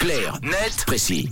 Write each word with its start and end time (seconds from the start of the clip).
Clair, 0.00 0.38
net, 0.42 0.84
précis. 0.86 1.28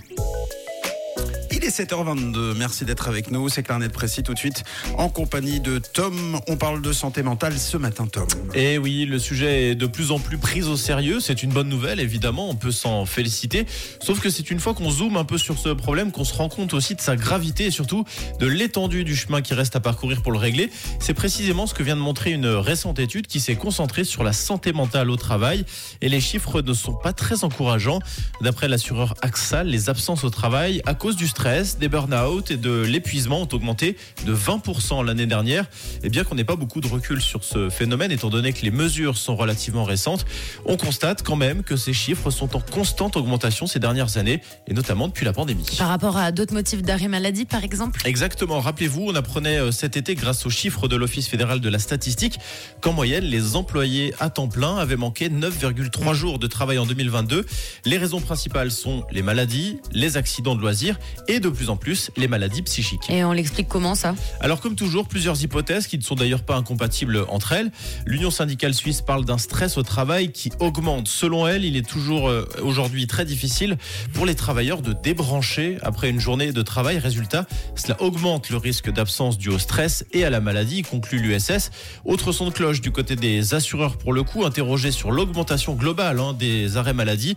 Est 1.69 1.83
7h22, 1.83 2.57
merci 2.57 2.87
d'être 2.87 3.09
avec 3.09 3.31
nous, 3.31 3.51
c'est 3.51 3.63
Clarnet 3.63 3.91
Précis 3.91 4.23
tout 4.23 4.33
de 4.33 4.39
suite 4.39 4.65
en 4.97 5.11
compagnie 5.11 5.61
de 5.61 5.79
Tom. 5.79 6.41
On 6.49 6.57
parle 6.57 6.81
de 6.81 6.95
santé 6.95 7.23
mentale 7.23 7.59
ce 7.59 7.77
matin 7.77 8.07
Tom. 8.07 8.27
Eh 8.55 8.79
oui, 8.79 9.05
le 9.05 9.19
sujet 9.19 9.73
est 9.73 9.75
de 9.75 9.87
plus 9.87 10.11
en 10.11 10.19
plus 10.19 10.39
pris 10.39 10.63
au 10.63 10.79
sérieux, 10.79 11.21
c'est 11.21 11.43
une 11.43 11.51
bonne 11.51 11.69
nouvelle 11.69 12.01
évidemment, 12.01 12.49
on 12.49 12.55
peut 12.55 12.71
s'en 12.71 13.05
féliciter, 13.05 13.67
sauf 14.01 14.19
que 14.19 14.31
c'est 14.31 14.51
une 14.51 14.61
fois 14.61 14.73
qu'on 14.73 14.91
zoome 14.91 15.19
un 15.19 15.27
peu 15.27 15.37
sur 15.37 15.59
ce 15.59 15.69
problème 15.69 16.11
qu'on 16.11 16.25
se 16.25 16.33
rend 16.33 16.49
compte 16.49 16.73
aussi 16.73 16.95
de 16.95 17.03
sa 17.03 17.17
gravité 17.17 17.67
et 17.67 17.71
surtout 17.71 18.07
de 18.41 18.47
l'étendue 18.47 19.05
du 19.05 19.15
chemin 19.15 19.43
qui 19.43 19.53
reste 19.53 19.77
à 19.77 19.81
parcourir 19.81 20.23
pour 20.23 20.33
le 20.33 20.39
régler. 20.39 20.71
C'est 21.01 21.13
précisément 21.13 21.67
ce 21.67 21.75
que 21.75 21.83
vient 21.83 21.97
de 21.97 22.01
montrer 22.01 22.33
une 22.33 22.47
récente 22.47 22.99
étude 22.99 23.27
qui 23.27 23.41
s'est 23.41 23.57
concentrée 23.57 24.05
sur 24.05 24.25
la 24.25 24.33
santé 24.33 24.73
mentale 24.73 25.11
au 25.11 25.17
travail 25.17 25.67
et 26.01 26.09
les 26.09 26.23
chiffres 26.23 26.63
ne 26.63 26.73
sont 26.73 26.95
pas 26.95 27.13
très 27.13 27.45
encourageants. 27.45 27.99
D'après 28.41 28.69
l'assureur 28.69 29.13
AXA, 29.21 29.65
les 29.65 29.91
absences 29.91 30.25
au 30.25 30.31
travail 30.31 30.81
à 30.87 30.95
cause 30.95 31.17
du 31.17 31.29
stress, 31.29 31.58
des 31.59 31.89
burn-out 31.89 32.51
et 32.51 32.57
de 32.57 32.83
l'épuisement 32.83 33.43
ont 33.43 33.49
augmenté 33.53 33.97
de 34.25 34.35
20% 34.35 35.05
l'année 35.05 35.27
dernière. 35.27 35.67
Et 36.05 36.09
bien 36.09 36.23
qu'on 36.23 36.37
n'ait 36.37 36.45
pas 36.45 36.57
beaucoup 36.57 36.81
de 36.81 36.87
recul 36.87 37.21
sur 37.21 37.43
ce 37.43 37.69
phénomène, 37.69 38.13
étant 38.13 38.31
donné 38.31 38.53
que 38.53 38.63
les 38.63 38.71
mesures 38.71 39.17
sont 39.17 39.35
relativement 39.35 39.85
récentes, 39.85 40.25
on 40.65 40.77
constate 40.77 41.23
quand 41.23 41.37
même 41.37 41.65
que 41.65 41.77
ces 41.77 41.93
chiffres 41.93 42.31
sont 42.31 42.55
en 42.57 42.61
constante 42.61 43.17
augmentation 43.17 43.67
ces 43.67 43.81
dernières 43.81 44.19
années, 44.19 44.41
et 44.69 44.75
notamment 44.75 45.09
depuis 45.09 45.25
la 45.25 45.33
pandémie. 45.33 45.67
Par 45.79 45.89
rapport 45.89 46.17
à 46.17 46.31
d'autres 46.31 46.55
motifs 46.55 46.83
d'arrêt 46.83 47.09
maladie, 47.09 47.45
par 47.45 47.65
exemple? 47.65 48.01
Exactement. 48.05 48.61
Rappelez-vous, 48.61 49.07
on 49.09 49.15
apprenait 49.15 49.59
euh, 49.59 49.73
cet 49.73 49.97
été, 49.97 50.15
grâce 50.15 50.47
aux 50.47 50.51
chiffres 50.51 50.87
de 50.87 50.95
l'Office 50.95 51.29
fédéral 51.29 51.61
de 51.61 51.69
la 51.69 51.81
statistique, 51.81 52.39
qu'en 52.81 52.93
moyenne, 52.93 53.25
les 53.25 53.57
employés 53.57 54.15
à 54.21 54.31
temps 54.31 54.49
plein 54.49 54.77
avaient 54.77 54.97
manqué 54.97 55.29
9,3 55.29 56.15
jours 56.15 56.39
de 56.39 56.47
travail 56.47 56.79
en 56.79 56.87
2022. 56.87 57.45
Les 57.85 57.99
raisons 57.99 58.21
principales 58.21 58.71
sont 58.71 59.05
les 59.11 59.23
maladies, 59.23 59.81
les 59.93 60.17
accidents 60.17 60.55
de 60.55 60.61
loisirs 60.61 60.99
et 61.27 61.38
de 61.41 61.49
plus 61.49 61.71
en 61.71 61.77
plus 61.77 62.11
les 62.17 62.29
maladies 62.29 62.63
psychiques. 62.63 63.11
Et 63.11 63.25
on 63.25 63.33
l'explique 63.33 63.69
comment 63.69 63.95
ça? 63.95 64.15
Alors 64.41 64.61
comme 64.61 64.75
toujours, 64.75 65.09
plusieurs 65.09 65.43
hypothèses 65.43 65.87
qui 65.87 65.99
ne 65.99 66.03
sont 66.03 66.15
d'ailleurs 66.15 66.43
pas 66.43 66.57
incompatibles 66.57 67.25
entre 67.29 67.53
elles. 67.53 67.71
L'Union 68.07 68.31
syndicale 68.31 68.75
suisse 68.75 69.01
parle 69.01 69.25
d'un 69.25 69.39
stress 69.39 69.79
au 69.79 69.83
travail 69.83 70.33
qui 70.33 70.51
augmente. 70.61 71.09
Selon 71.09 71.47
elle, 71.47 71.65
il 71.65 71.77
est 71.77 71.87
toujours 71.87 72.29
euh, 72.29 72.47
aujourd'hui 72.63 73.07
très 73.07 73.25
difficile 73.25 73.77
pour 74.13 74.27
les 74.27 74.35
travailleurs 74.35 74.83
de 74.83 74.93
débrancher 74.93 75.79
après 75.83 76.11
une 76.11 76.21
journée 76.21 76.53
de 76.53 76.63
travail. 76.63 76.99
Résultat, 76.99 77.47
cela 77.75 78.01
augmente 78.01 78.51
le 78.51 78.57
risque 78.57 78.91
d'absence 78.91 79.39
dû 79.39 79.49
au 79.49 79.59
stress 79.59 80.05
et 80.13 80.25
à 80.25 80.31
la 80.31 80.41
maladie, 80.41 80.83
conclut 80.83 81.19
l'USS. 81.19 81.71
Autre 82.05 82.33
son 82.33 82.47
de 82.47 82.51
cloche 82.51 82.81
du 82.81 82.91
côté 82.91 83.17
des 83.17 83.55
assureurs 83.55 83.97
pour 83.97 84.13
le 84.13 84.23
coup, 84.23 84.45
interrogé 84.45 84.91
sur 84.91 85.11
l'augmentation 85.11 85.75
globale 85.75 86.21
hein, 86.21 86.33
des 86.33 86.77
arrêts 86.77 86.93
maladie. 86.93 87.37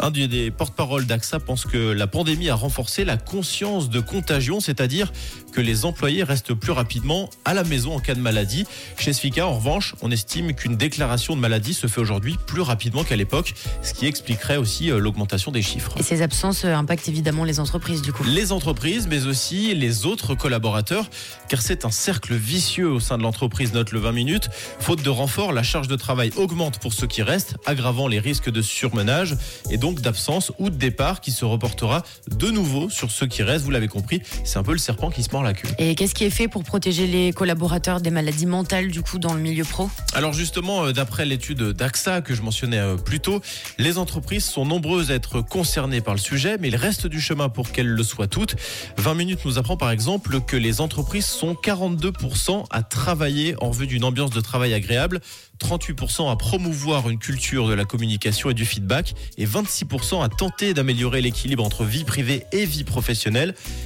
Un 0.00 0.10
des 0.10 0.50
porte-parole 0.50 1.06
d'AXA 1.06 1.40
pense 1.40 1.64
que 1.64 1.92
la 1.92 2.06
pandémie 2.06 2.48
a 2.48 2.54
renforcé 2.54 3.04
la 3.04 3.16
conscience 3.42 3.90
de 3.90 3.98
contagion, 3.98 4.60
c'est-à-dire 4.60 5.10
que 5.52 5.60
les 5.60 5.84
employés 5.84 6.22
restent 6.22 6.54
plus 6.54 6.70
rapidement 6.70 7.28
à 7.44 7.54
la 7.54 7.64
maison 7.64 7.96
en 7.96 7.98
cas 7.98 8.14
de 8.14 8.20
maladie. 8.20 8.66
Chez 8.96 9.12
Sfika, 9.12 9.48
en 9.48 9.54
revanche, 9.56 9.96
on 10.00 10.12
estime 10.12 10.54
qu'une 10.54 10.76
déclaration 10.76 11.34
de 11.34 11.40
maladie 11.40 11.74
se 11.74 11.88
fait 11.88 12.00
aujourd'hui 12.00 12.38
plus 12.46 12.60
rapidement 12.60 13.02
qu'à 13.02 13.16
l'époque, 13.16 13.54
ce 13.82 13.94
qui 13.94 14.06
expliquerait 14.06 14.58
aussi 14.58 14.92
euh, 14.92 15.00
l'augmentation 15.00 15.50
des 15.50 15.60
chiffres. 15.60 15.92
Et 15.98 16.04
ces 16.04 16.22
absences 16.22 16.64
euh, 16.64 16.72
impactent 16.72 17.08
évidemment 17.08 17.42
les 17.42 17.58
entreprises 17.58 18.00
du 18.00 18.12
coup. 18.12 18.22
Les 18.22 18.52
entreprises, 18.52 19.08
mais 19.08 19.26
aussi 19.26 19.74
les 19.74 20.06
autres 20.06 20.36
collaborateurs, 20.36 21.10
car 21.48 21.62
c'est 21.62 21.84
un 21.84 21.90
cercle 21.90 22.34
vicieux 22.34 22.88
au 22.88 23.00
sein 23.00 23.18
de 23.18 23.24
l'entreprise, 23.24 23.72
note 23.72 23.90
le 23.90 23.98
20 23.98 24.12
minutes. 24.12 24.50
Faute 24.78 25.02
de 25.02 25.10
renfort, 25.10 25.52
la 25.52 25.64
charge 25.64 25.88
de 25.88 25.96
travail 25.96 26.30
augmente 26.36 26.78
pour 26.78 26.92
ceux 26.92 27.08
qui 27.08 27.22
restent, 27.22 27.56
aggravant 27.66 28.06
les 28.06 28.20
risques 28.20 28.50
de 28.50 28.62
surmenage 28.62 29.36
et 29.68 29.78
donc 29.78 30.00
d'absence 30.00 30.52
ou 30.60 30.70
de 30.70 30.76
départ 30.76 31.20
qui 31.20 31.32
se 31.32 31.44
reportera 31.44 32.04
de 32.30 32.50
nouveau 32.52 32.88
sur 32.88 33.10
ceux 33.10 33.26
qui 33.26 33.31
restent. 33.40 33.64
Vous 33.64 33.70
l'avez 33.70 33.88
compris, 33.88 34.20
c'est 34.44 34.58
un 34.58 34.62
peu 34.62 34.72
le 34.72 34.78
serpent 34.78 35.10
qui 35.10 35.22
se 35.22 35.30
mord 35.30 35.42
la 35.42 35.54
queue. 35.54 35.68
Et 35.78 35.94
qu'est-ce 35.94 36.14
qui 36.14 36.24
est 36.24 36.30
fait 36.30 36.48
pour 36.48 36.64
protéger 36.64 37.06
les 37.06 37.32
collaborateurs 37.32 38.00
des 38.00 38.10
maladies 38.10 38.46
mentales 38.46 38.88
du 38.88 39.02
coup 39.02 39.18
dans 39.18 39.34
le 39.34 39.40
milieu 39.40 39.64
pro? 39.64 39.88
Alors 40.12 40.32
justement, 40.32 40.84
euh, 40.84 40.92
d'après 40.92 41.24
l'étude 41.24 41.62
d'AXA 41.62 42.20
que 42.20 42.34
je 42.34 42.42
mentionnais 42.42 42.78
euh, 42.78 42.96
plus 42.96 43.20
tôt, 43.20 43.40
les 43.78 43.98
entreprises 43.98 44.44
sont 44.44 44.66
nombreuses 44.66 45.10
à 45.10 45.14
être 45.14 45.40
concernées 45.40 46.00
par 46.00 46.14
le 46.14 46.20
sujet, 46.20 46.56
mais 46.60 46.68
il 46.68 46.76
reste 46.76 47.06
du 47.06 47.20
chemin 47.20 47.48
pour 47.48 47.72
qu'elles 47.72 47.88
le 47.88 48.02
soient 48.02 48.26
toutes. 48.26 48.56
20 48.98 49.14
minutes 49.14 49.40
nous 49.44 49.58
apprend 49.58 49.76
par 49.76 49.90
exemple 49.90 50.40
que 50.40 50.56
les 50.56 50.80
entreprises 50.80 51.26
sont 51.26 51.54
42% 51.54 52.64
à 52.70 52.82
travailler 52.82 53.54
en 53.62 53.70
vue 53.70 53.86
d'une 53.86 54.04
ambiance 54.04 54.30
de 54.30 54.40
travail 54.40 54.74
agréable, 54.74 55.20
38% 55.62 56.30
à 56.30 56.36
promouvoir 56.36 57.08
une 57.08 57.18
culture 57.18 57.68
de 57.68 57.74
la 57.74 57.84
communication 57.84 58.50
et 58.50 58.54
du 58.54 58.64
feedback, 58.64 59.14
et 59.38 59.46
26% 59.46 60.24
à 60.24 60.28
tenter 60.28 60.74
d'améliorer 60.74 61.20
l'équilibre 61.20 61.64
entre 61.64 61.84
vie 61.84 62.04
privée 62.04 62.44
et 62.52 62.64
vie 62.64 62.84
professionnelle. 62.84 63.21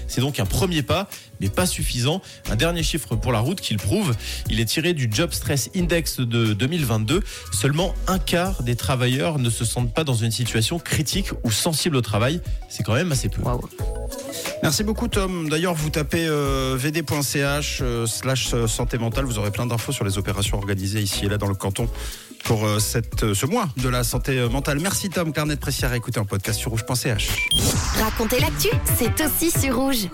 C'est 0.08 0.20
donc 0.20 0.41
un 0.41 0.47
premier 0.47 0.82
pas, 0.82 1.08
mais 1.41 1.48
pas 1.48 1.66
suffisant. 1.66 2.22
Un 2.50 2.56
dernier 2.56 2.82
chiffre 2.82 3.16
pour 3.16 3.32
la 3.32 3.41
route 3.41 3.60
qui 3.60 3.74
le 3.74 3.78
prouve, 3.78 4.14
il 4.48 4.60
est 4.60 4.64
tiré 4.64 4.94
du 4.94 5.08
Job 5.12 5.32
Stress 5.32 5.70
Index 5.76 6.20
de 6.20 6.54
2022. 6.54 7.22
Seulement 7.52 7.94
un 8.06 8.19
quart 8.19 8.62
des 8.62 8.76
travailleurs 8.76 9.38
ne 9.38 9.50
se 9.50 9.64
sentent 9.64 9.92
pas 9.92 10.04
dans 10.04 10.14
une 10.14 10.30
situation 10.30 10.78
critique 10.78 11.28
ou 11.44 11.50
sensible 11.50 11.97
au 11.97 12.02
travail. 12.02 12.41
C'est 12.69 12.82
quand 12.82 12.94
même 12.94 13.12
assez 13.12 13.28
peu. 13.28 13.42
Merci 14.62 14.84
beaucoup 14.84 15.08
Tom. 15.08 15.48
D'ailleurs 15.48 15.74
vous 15.74 15.91
tapez 15.91 16.26
euh, 16.26 16.76
vd.ch 16.78 17.78
euh, 17.82 18.06
slash 18.06 18.52
euh, 18.54 18.66
santé 18.66 18.98
mentale, 18.98 19.24
vous 19.24 19.38
aurez 19.38 19.50
plein 19.50 19.66
d'infos 19.66 19.92
sur 19.92 20.04
les 20.04 20.19
opérations 20.19 20.58
organisées 20.58 21.00
ici 21.00 21.26
et 21.26 21.28
là 21.28 21.38
dans 21.38 21.48
le 21.48 21.54
canton 21.54 21.88
pour 22.44 22.64
ce 22.78 23.47
mois 23.47 23.69
de 23.76 23.88
la 23.88 24.04
santé 24.04 24.48
mentale. 24.48 24.78
Merci 24.80 25.10
Tom, 25.10 25.32
carnet 25.32 25.56
de 25.56 25.60
précis 25.60 25.84
à 25.84 25.88
réécouter 25.88 26.20
en 26.20 26.24
podcast 26.24 26.60
sur 26.60 26.70
rouge.ch. 26.70 27.28
Racontez 28.00 28.38
l'actu, 28.38 28.69
c'est 28.97 29.24
aussi 29.24 29.50
sur 29.50 29.76
rouge. 29.76 30.06